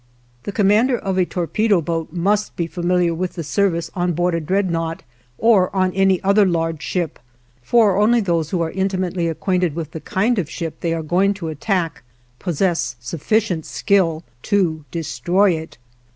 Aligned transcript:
The 0.45 0.51
commander 0.51 0.97
of 0.97 1.19
a 1.19 1.25
torpedo 1.27 1.79
boat 1.79 2.11
must 2.11 2.55
be 2.55 2.65
familiar 2.65 3.13
with 3.13 3.33
the 3.33 3.43
service 3.43 3.91
on 3.93 4.13
board 4.13 4.33
a 4.33 4.41
dreadnaught 4.41 5.03
or 5.37 5.69
on 5.75 5.93
any 5.93 6.19
other 6.23 6.43
large 6.43 6.81
ship, 6.81 7.19
for 7.61 7.95
only 7.97 8.19
those 8.19 8.49
who 8.49 8.61
are 8.61 8.71
intimately 8.71 9.27
acquainted 9.27 9.75
with 9.75 9.91
the 9.91 10.01
kind 10.01 10.39
of 10.39 10.49
ship 10.49 10.79
they 10.79 10.95
are 10.95 11.03
going 11.03 11.35
to 11.35 11.49
attack 11.49 12.01
possess 12.39 12.95
sufficient 12.99 13.63
skill 13.67 14.23
to 14.41 14.85
destroy 14.89 15.51
it. 15.51 15.77